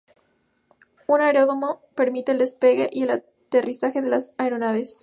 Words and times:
Un 1.05 1.21
aeródromo 1.21 1.83
permite 1.93 2.31
el 2.31 2.39
despegue 2.39 2.89
y 2.91 3.07
aterrizaje 3.07 4.01
de 4.01 4.09
las 4.09 4.33
aeronaves. 4.39 4.99